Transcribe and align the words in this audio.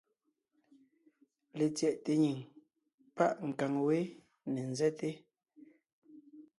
Letsyɛʼte 1.57 2.11
nyìŋ 2.23 2.39
páʼ 3.15 3.33
nkàŋ 3.49 3.73
wé 3.87 3.97
ne 4.51 4.61
ńzɛ́te. 4.71 5.09